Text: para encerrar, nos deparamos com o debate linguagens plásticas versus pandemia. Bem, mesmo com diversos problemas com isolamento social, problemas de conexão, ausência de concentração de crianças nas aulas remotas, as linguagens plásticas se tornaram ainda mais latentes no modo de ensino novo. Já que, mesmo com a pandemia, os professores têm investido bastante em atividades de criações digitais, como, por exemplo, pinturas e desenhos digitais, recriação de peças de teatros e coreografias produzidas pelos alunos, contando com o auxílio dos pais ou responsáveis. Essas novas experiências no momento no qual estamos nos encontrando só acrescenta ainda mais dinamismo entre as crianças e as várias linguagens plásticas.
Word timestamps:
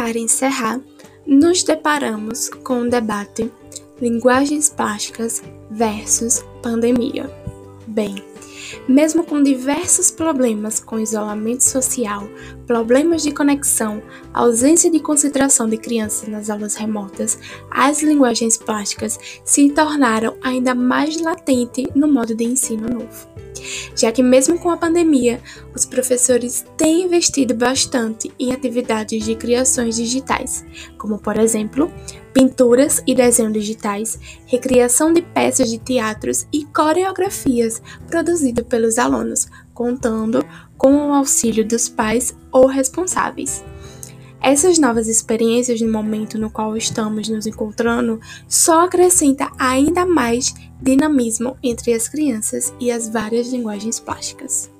para 0.00 0.18
encerrar, 0.18 0.80
nos 1.26 1.62
deparamos 1.62 2.48
com 2.64 2.80
o 2.80 2.88
debate 2.88 3.52
linguagens 4.00 4.70
plásticas 4.70 5.42
versus 5.70 6.42
pandemia. 6.62 7.30
Bem, 7.86 8.14
mesmo 8.88 9.22
com 9.22 9.42
diversos 9.42 10.10
problemas 10.10 10.80
com 10.80 10.98
isolamento 10.98 11.64
social, 11.64 12.26
problemas 12.66 13.22
de 13.22 13.30
conexão, 13.30 14.02
ausência 14.32 14.90
de 14.90 15.00
concentração 15.00 15.68
de 15.68 15.76
crianças 15.76 16.30
nas 16.30 16.48
aulas 16.48 16.76
remotas, 16.76 17.38
as 17.70 18.02
linguagens 18.02 18.56
plásticas 18.56 19.18
se 19.44 19.68
tornaram 19.68 20.34
ainda 20.42 20.74
mais 20.74 21.20
latentes 21.20 21.84
no 21.94 22.08
modo 22.08 22.34
de 22.34 22.44
ensino 22.44 22.88
novo. 22.88 23.28
Já 23.94 24.10
que, 24.12 24.22
mesmo 24.22 24.58
com 24.58 24.70
a 24.70 24.76
pandemia, 24.76 25.40
os 25.74 25.84
professores 25.84 26.64
têm 26.76 27.02
investido 27.02 27.54
bastante 27.54 28.32
em 28.38 28.52
atividades 28.52 29.24
de 29.24 29.34
criações 29.34 29.96
digitais, 29.96 30.64
como, 30.96 31.18
por 31.18 31.38
exemplo, 31.38 31.92
pinturas 32.32 33.02
e 33.06 33.14
desenhos 33.14 33.52
digitais, 33.52 34.18
recriação 34.46 35.12
de 35.12 35.22
peças 35.22 35.70
de 35.70 35.78
teatros 35.78 36.46
e 36.52 36.64
coreografias 36.66 37.82
produzidas 38.08 38.66
pelos 38.66 38.98
alunos, 38.98 39.46
contando 39.74 40.44
com 40.76 41.08
o 41.08 41.14
auxílio 41.14 41.66
dos 41.66 41.88
pais 41.88 42.34
ou 42.52 42.66
responsáveis. 42.66 43.62
Essas 44.42 44.78
novas 44.78 45.06
experiências 45.06 45.80
no 45.82 45.92
momento 45.92 46.38
no 46.38 46.50
qual 46.50 46.76
estamos 46.76 47.28
nos 47.28 47.46
encontrando 47.46 48.18
só 48.48 48.84
acrescenta 48.84 49.50
ainda 49.58 50.06
mais 50.06 50.54
dinamismo 50.80 51.56
entre 51.62 51.92
as 51.92 52.08
crianças 52.08 52.72
e 52.80 52.90
as 52.90 53.08
várias 53.08 53.52
linguagens 53.52 54.00
plásticas. 54.00 54.70